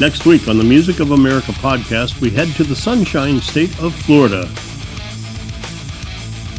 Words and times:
Next 0.00 0.26
week 0.26 0.46
on 0.46 0.58
the 0.58 0.64
Music 0.64 1.00
of 1.00 1.10
America 1.10 1.50
podcast, 1.50 2.20
we 2.20 2.30
head 2.30 2.46
to 2.54 2.62
the 2.62 2.76
Sunshine 2.76 3.40
State 3.40 3.76
of 3.80 3.92
Florida. 3.92 4.48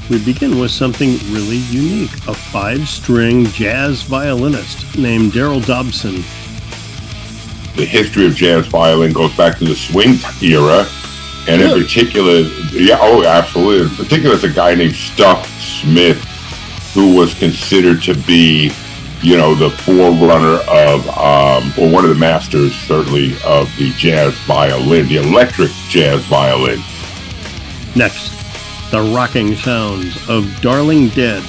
We 0.10 0.22
begin 0.26 0.60
with 0.60 0.72
something 0.72 1.12
really 1.32 1.60
unique 1.70 2.14
a 2.28 2.34
five 2.34 2.90
string 2.90 3.46
jazz 3.46 4.02
violinist 4.02 4.98
named 4.98 5.32
Daryll 5.32 5.66
Dobson. 5.66 6.16
The 7.78 7.86
history 7.86 8.26
of 8.26 8.36
jazz 8.36 8.68
violin 8.68 9.14
goes 9.14 9.34
back 9.38 9.58
to 9.60 9.64
the 9.64 9.76
swing 9.76 10.16
era, 10.44 10.86
and 11.48 11.62
in 11.62 11.82
particular, 11.82 12.42
yeah, 12.74 12.98
oh, 13.00 13.24
absolutely. 13.24 13.88
In 13.88 13.96
particular, 13.96 14.36
it's 14.36 14.44
a 14.44 14.50
guy 14.50 14.76
named 14.76 14.96
Stuff 14.96 15.48
Smith, 15.62 16.22
who 16.94 17.16
was 17.16 17.34
considered 17.36 18.04
to 18.04 18.16
be 18.16 18.74
you 19.22 19.36
know, 19.36 19.54
the 19.54 19.70
forerunner 19.70 20.60
of, 20.70 21.08
um, 21.10 21.74
or 21.78 21.92
one 21.92 22.06
of 22.06 22.10
the 22.10 22.16
masters, 22.16 22.74
certainly, 22.74 23.34
of 23.46 23.74
the 23.78 23.92
jazz 23.98 24.34
violin, 24.40 25.08
the 25.08 25.18
electric 25.18 25.72
jazz 25.90 26.24
violin. 26.26 26.80
Next, 27.96 28.30
the 28.92 29.02
rocking 29.02 29.56
sounds 29.56 30.16
of 30.30 30.62
Darling 30.62 31.10
Dead. 31.10 31.44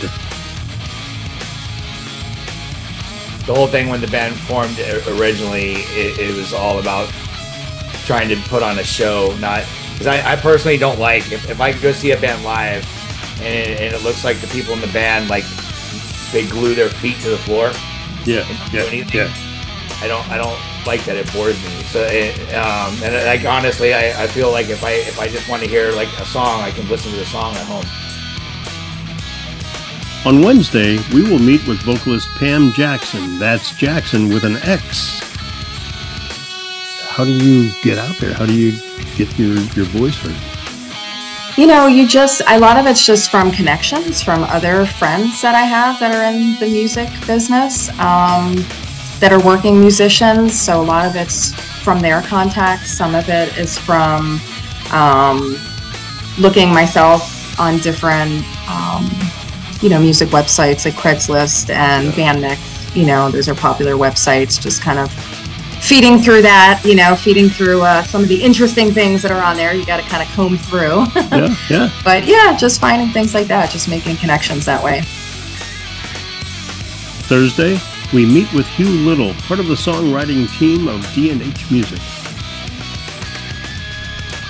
The 3.47 3.55
whole 3.55 3.69
thing 3.69 3.89
when 3.89 4.01
the 4.01 4.09
band 4.09 4.35
formed 4.35 4.79
originally, 5.09 5.73
it, 5.73 6.19
it 6.19 6.37
was 6.37 6.53
all 6.53 6.81
about 6.81 7.09
trying 8.05 8.29
to 8.29 8.37
put 8.49 8.63
on 8.63 8.79
a 8.79 8.85
show, 8.85 9.37
not 9.41 9.65
because 9.93 10.07
I, 10.09 10.33
I, 10.33 10.37
personally 10.37 10.77
don't 10.77 10.99
like 10.99 11.31
if, 11.31 11.49
if 11.51 11.61
I 11.61 11.73
go 11.73 11.93
see 11.93 12.13
a 12.13 12.21
band 12.21 12.43
live 12.43 12.85
and 13.41 13.55
it, 13.55 13.81
and 13.81 13.95
it 13.95 14.03
looks 14.03 14.25
like 14.25 14.39
the 14.39 14.47
people 14.49 14.73
in 14.75 14.81
the 14.81 14.89
band 14.89 15.29
like 15.29 15.45
they 16.33 16.47
glue 16.47 16.75
their 16.75 16.89
feet 16.89 17.19
to 17.21 17.31
the 17.31 17.39
floor. 17.39 17.73
Yeah, 18.25 18.47
yeah, 18.73 18.85
yeah. 19.13 19.33
I 20.03 20.09
don't, 20.09 20.27
I 20.31 20.39
don't 20.39 20.59
like 20.87 21.05
that. 21.05 21.17
It 21.17 21.31
bores 21.33 21.57
me. 21.63 21.83
So, 21.85 22.03
it, 22.03 22.39
um, 22.55 22.95
and 23.03 23.15
like 23.27 23.45
honestly, 23.45 23.93
I, 23.93 24.25
I 24.25 24.27
feel 24.27 24.51
like 24.51 24.69
if 24.69 24.83
I 24.83 24.93
if 24.93 25.19
I 25.21 25.29
just 25.29 25.49
want 25.49 25.63
to 25.63 25.69
hear 25.69 25.93
like 25.93 26.09
a 26.19 26.25
song, 26.25 26.63
I 26.63 26.71
can 26.71 26.89
listen 26.89 27.13
to 27.13 27.19
the 27.19 27.27
song 27.27 27.55
at 27.55 27.67
home. 27.67 27.85
On 30.27 30.43
Wednesday, 30.43 30.99
we 31.15 31.23
will 31.23 31.39
meet 31.39 31.67
with 31.67 31.81
vocalist 31.83 32.29
Pam 32.37 32.73
Jaxson. 32.73 33.39
That's 33.39 33.73
Jaxson 33.73 34.29
with 34.33 34.45
an 34.45 34.57
X. 34.57 35.21
How 37.09 37.25
do 37.25 37.33
you 37.33 37.73
get 37.83 37.97
out 37.97 38.17
there? 38.19 38.35
How 38.35 38.45
do 38.45 38.53
you 38.53 38.73
get 39.17 39.39
your, 39.39 39.55
your 39.75 39.87
voice 39.87 40.17
heard? 40.17 40.60
You 41.61 41.67
know, 41.67 41.87
you 41.89 42.09
just, 42.09 42.41
a 42.49 42.59
lot 42.59 42.79
of 42.79 42.87
it's 42.87 43.05
just 43.05 43.31
from 43.31 43.51
connections 43.51 44.23
from 44.23 44.45
other 44.45 44.87
friends 44.87 45.43
that 45.43 45.55
I 45.55 45.61
have 45.61 46.01
that 46.01 46.15
are 46.15 46.25
in 46.25 46.59
the 46.59 46.67
music 46.67 47.11
business 47.27 47.91
um, 47.99 48.55
that 49.21 49.31
are 49.31 49.45
working 49.45 49.79
musicians. 49.79 50.59
So 50.59 50.81
a 50.81 50.83
lot 50.83 51.05
of 51.05 51.17
it's 51.17 51.53
from 51.83 52.01
their 52.01 52.23
contacts. 52.23 52.91
Some 52.91 53.15
of 53.15 53.29
it 53.29 53.59
is 53.59 53.77
from 53.77 54.41
um, 54.91 55.59
looking 56.39 56.73
myself 56.73 57.61
on 57.61 57.77
different, 57.81 58.43
um, 58.67 59.11
you 59.83 59.91
know, 59.91 60.01
music 60.01 60.31
websites 60.31 60.87
like 60.87 60.95
Craigslist 60.95 61.69
and 61.69 62.09
Bandmix. 62.15 62.97
You 62.97 63.05
know, 63.05 63.31
those 63.31 63.51
are 63.51 63.55
popular 63.55 63.97
websites, 63.97 64.59
just 64.59 64.81
kind 64.81 64.99
of 64.99 65.11
feeding 65.81 66.19
through 66.19 66.43
that, 66.43 66.83
you 66.85 66.95
know, 66.95 67.17
feeding 67.17 67.49
through 67.49 67.83
uh, 67.83 68.03
some 68.05 68.23
of 68.23 68.29
the 68.29 68.41
interesting 68.43 68.93
things 68.93 69.23
that 69.23 69.31
are 69.31 69.43
on 69.43 69.57
there. 69.57 69.75
You 69.75 69.85
got 69.87 70.03
to 70.03 70.09
kind 70.09 70.23
of 70.23 70.29
comb 70.35 70.59
through. 70.59 71.05
yeah, 71.17 71.57
yeah. 71.69 71.91
But 72.05 72.27
yeah, 72.27 72.57
just 72.57 72.81
finding 72.81 73.09
things 73.09 73.35
like 73.35 73.47
that, 73.49 73.71
just 73.71 73.89
making 73.89 74.17
connections 74.17 74.65
that 74.67 74.83
way. 74.83 75.03
Thursday, 77.31 77.79
we 78.13 78.27
meet 78.27 78.53
with 78.53 78.67
Hugh 78.67 78.91
Little, 78.91 79.35
part 79.35 79.61
of 79.61 79.69
the 79.69 79.75
songwriting 79.75 80.51
team 80.59 80.89
of 80.89 81.01
D&H 81.15 81.71
Music. 81.71 82.01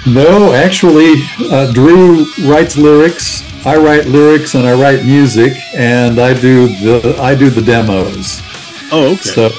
No, 0.07 0.55
actually, 0.55 1.23
uh, 1.51 1.71
Drew 1.73 2.25
writes 2.47 2.79
lyrics. 2.79 3.45
I 3.67 3.77
write 3.77 4.07
lyrics 4.07 4.55
and 4.55 4.67
I 4.67 4.73
write 4.73 5.05
music, 5.05 5.53
and 5.75 6.19
I 6.19 6.33
do 6.33 6.69
the 6.69 7.19
I 7.21 7.35
do 7.35 7.51
the 7.51 7.61
demos. 7.61 8.41
Oh, 8.91 9.13
okay. 9.13 9.17
So 9.17 9.51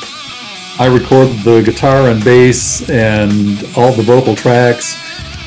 I 0.82 0.88
record 0.88 1.28
the 1.44 1.62
guitar 1.62 2.10
and 2.10 2.24
bass 2.24 2.90
and 2.90 3.64
all 3.78 3.92
the 3.92 4.02
vocal 4.02 4.36
tracks. 4.36 4.98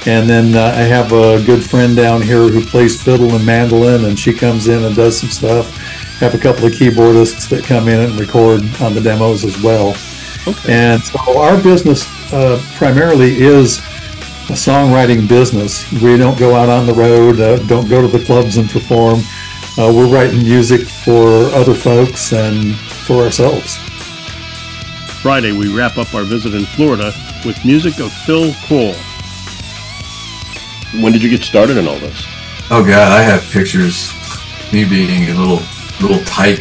And 0.06 0.30
then 0.30 0.54
uh, 0.54 0.66
I 0.76 0.82
have 0.82 1.10
a 1.10 1.44
good 1.44 1.68
friend 1.68 1.96
down 1.96 2.22
here 2.22 2.46
who 2.46 2.64
plays 2.64 3.02
fiddle 3.02 3.34
and 3.34 3.44
mandolin, 3.44 4.04
and 4.04 4.16
she 4.16 4.32
comes 4.32 4.68
in 4.68 4.84
and 4.84 4.94
does 4.94 5.18
some 5.18 5.30
stuff. 5.30 5.76
Have 6.20 6.36
a 6.36 6.38
couple 6.38 6.66
of 6.66 6.72
keyboardists 6.74 7.48
that 7.48 7.64
come 7.64 7.88
in 7.88 7.98
and 7.98 8.20
record 8.20 8.62
on 8.80 8.94
the 8.94 9.00
demos 9.02 9.44
as 9.44 9.60
well. 9.60 9.96
Okay. 10.46 10.72
And 10.72 11.02
so 11.02 11.40
our 11.40 11.60
business 11.60 12.06
uh, 12.32 12.62
primarily 12.76 13.34
is 13.34 13.78
a 14.50 14.54
songwriting 14.54 15.28
business. 15.28 15.90
We 16.00 16.16
don't 16.16 16.38
go 16.38 16.54
out 16.54 16.68
on 16.68 16.86
the 16.86 16.94
road, 16.94 17.40
uh, 17.40 17.56
don't 17.66 17.88
go 17.88 18.00
to 18.00 18.06
the 18.06 18.24
clubs 18.24 18.56
and 18.56 18.70
perform. 18.70 19.18
Uh, 19.76 19.92
we're 19.92 20.06
writing 20.06 20.44
music 20.44 20.82
for 20.82 21.46
other 21.56 21.74
folks 21.74 22.32
and 22.32 22.76
for 22.76 23.24
ourselves. 23.24 23.80
Friday, 25.24 25.52
we 25.52 25.74
wrap 25.74 25.96
up 25.96 26.12
our 26.12 26.22
visit 26.22 26.52
in 26.52 26.66
Florida 26.66 27.10
with 27.46 27.64
music 27.64 27.98
of 27.98 28.12
Phil 28.12 28.52
Cole. 28.66 28.92
When 31.02 31.14
did 31.14 31.22
you 31.22 31.30
get 31.30 31.42
started 31.42 31.78
in 31.78 31.88
all 31.88 31.98
this? 31.98 32.26
Oh 32.70 32.84
God, 32.86 33.10
I 33.10 33.22
have 33.22 33.40
pictures 33.50 34.12
me 34.70 34.84
being 34.86 35.30
a 35.30 35.34
little 35.34 35.62
little 36.02 36.22
tyke 36.26 36.60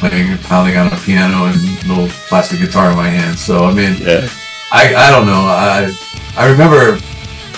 playing 0.00 0.36
pounding 0.38 0.76
on 0.78 0.88
a 0.92 0.96
piano 0.96 1.44
and 1.44 1.54
little 1.86 2.08
plastic 2.26 2.58
guitar 2.58 2.90
in 2.90 2.96
my 2.96 3.08
hand. 3.08 3.38
So 3.38 3.66
I 3.66 3.72
mean, 3.72 3.94
yeah. 4.00 4.28
I 4.72 4.96
I 4.96 5.10
don't 5.12 5.26
know. 5.26 5.46
I 5.46 5.96
I 6.36 6.50
remember 6.50 6.98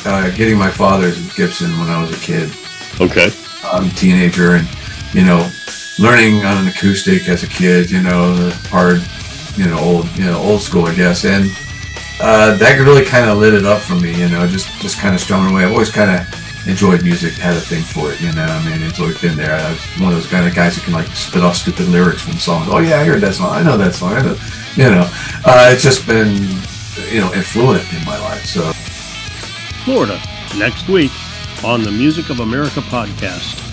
uh, 0.04 0.28
getting 0.37 0.59
my 0.59 0.71
father's 0.71 1.34
Gibson 1.34 1.71
when 1.78 1.88
I 1.88 2.03
was 2.03 2.10
a 2.10 2.21
kid. 2.21 2.54
Okay. 3.00 3.31
I'm 3.65 3.87
a 3.87 3.94
teenager 3.94 4.56
and 4.56 4.69
you 5.15 5.25
know 5.25 5.50
learning 5.99 6.44
on 6.44 6.59
an 6.59 6.69
acoustic 6.69 7.31
as 7.31 7.44
a 7.44 7.49
kid. 7.49 7.91
You 7.91 8.03
know 8.03 8.37
the 8.37 8.54
hard 8.69 9.03
you 9.56 9.66
know 9.66 9.78
old 9.78 10.06
you 10.16 10.25
know 10.25 10.38
old 10.38 10.60
school 10.60 10.87
I 10.87 10.94
guess. 10.94 11.25
And 11.25 11.50
uh, 12.20 12.56
that 12.56 12.78
really 12.81 13.04
kind 13.04 13.28
of 13.28 13.38
lit 13.38 13.54
it 13.54 13.65
up 13.65 13.81
for 13.81 13.94
me 13.94 14.19
you 14.19 14.28
know 14.28 14.47
just 14.47 14.69
just 14.81 14.98
kind 14.98 15.15
of 15.15 15.20
strumming 15.20 15.53
away. 15.53 15.65
I've 15.65 15.72
always 15.72 15.91
kind 15.91 16.10
of 16.10 16.26
enjoyed 16.66 17.03
music 17.03 17.34
had 17.34 17.54
a 17.54 17.60
thing 17.60 17.82
for 17.82 18.10
it 18.10 18.19
you 18.22 18.32
know 18.32 18.47
I 18.47 18.65
mean 18.65 18.82
it's 18.82 19.00
always 19.00 19.20
been 19.20 19.37
there. 19.37 19.54
I 19.54 19.70
was 19.70 19.84
one 20.00 20.12
of 20.12 20.15
those 20.15 20.31
kind 20.31 20.47
of 20.47 20.54
guys 20.54 20.76
who 20.76 20.82
can 20.82 20.92
like 20.92 21.06
spit 21.09 21.42
off 21.42 21.56
stupid 21.56 21.88
lyrics 21.88 22.22
from 22.22 22.34
songs. 22.34 22.69
Oh 22.70 22.78
yeah 22.78 23.00
I 23.00 23.04
heard 23.04 23.20
that 23.20 23.34
song. 23.34 23.50
I 23.50 23.62
know 23.62 23.76
that 23.76 23.94
song. 23.94 24.12
I 24.12 24.22
know 24.22 24.37
you 24.76 24.91
know. 24.91 25.09
Uh, 25.44 25.71
it's 25.72 25.82
just 25.82 26.06
been 26.06 26.34
you 27.12 27.21
know 27.21 27.32
influent 27.34 27.82
in 27.92 28.04
my 28.04 28.19
life 28.19 28.44
so. 28.44 28.72
Florida 29.84 30.21
next 30.56 30.88
week 30.88 31.12
on 31.65 31.82
the 31.82 31.91
Music 31.91 32.31
of 32.31 32.41
America 32.41 32.81
podcast 32.81 33.64